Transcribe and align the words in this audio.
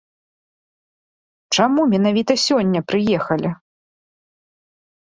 Чаму 1.59 1.81
менавіта 1.93 2.33
сёння 2.47 2.79
прыехалі? 2.91 3.49